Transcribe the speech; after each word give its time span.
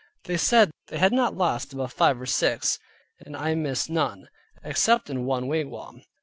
They 0.23 0.35
said 0.35 0.71
they 0.87 0.97
had 0.97 1.13
not 1.13 1.35
lost 1.37 1.73
above 1.73 1.93
five 1.93 2.19
or 2.19 2.25
six; 2.25 2.79
and 3.19 3.37
I 3.37 3.53
missed 3.53 3.87
none, 3.87 4.29
except 4.63 5.11
in 5.11 5.25
one 5.25 5.45
wigwam. 5.47 6.01